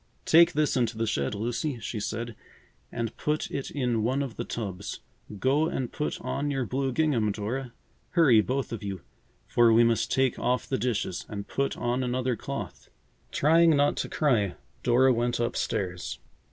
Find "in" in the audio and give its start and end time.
3.69-4.01